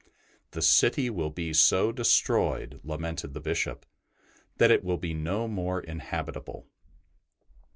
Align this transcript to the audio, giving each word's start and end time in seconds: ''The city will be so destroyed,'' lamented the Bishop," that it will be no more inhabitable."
''The 0.55 0.63
city 0.63 1.11
will 1.11 1.29
be 1.29 1.53
so 1.53 1.91
destroyed,'' 1.91 2.79
lamented 2.83 3.35
the 3.35 3.39
Bishop," 3.39 3.85
that 4.57 4.71
it 4.71 4.83
will 4.83 4.97
be 4.97 5.13
no 5.13 5.47
more 5.47 5.79
inhabitable." 5.79 6.65